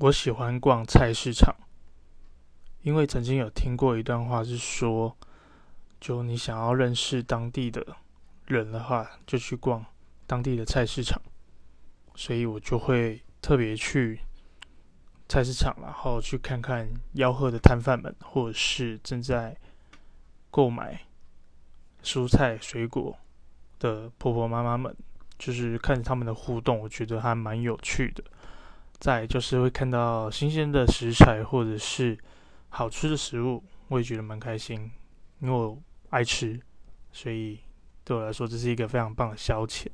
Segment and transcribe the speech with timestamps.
[0.00, 1.54] 我喜欢逛菜市场，
[2.80, 5.14] 因为曾经有听过一段话是说，
[6.00, 7.86] 就你想要认识当地的
[8.46, 9.84] 人的话，就去逛
[10.26, 11.20] 当地的菜市场。
[12.14, 14.20] 所以我就会特别去
[15.28, 19.54] 菜市场，然后去看看吆喝的摊贩们，或者是正在
[20.50, 20.98] 购买
[22.02, 23.14] 蔬菜水果
[23.78, 24.96] 的婆婆妈妈们，
[25.38, 28.24] 就是看着他们的互动，我觉得还蛮有趣的。
[29.00, 32.16] 再就是会看到新鲜的食材或者是
[32.68, 34.90] 好吃的食物，我也觉得蛮开心，
[35.40, 35.76] 因为我
[36.10, 36.60] 爱吃，
[37.10, 37.58] 所以
[38.04, 39.86] 对我来说这是一个非常棒的消遣。